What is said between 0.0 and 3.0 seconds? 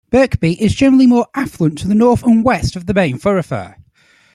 Birkby is generally more affluent to the north and west of the